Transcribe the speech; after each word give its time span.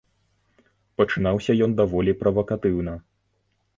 Пачынаўся 1.01 1.51
ён 1.67 1.71
даволі 1.81 2.17
правакатыўна. 2.25 2.93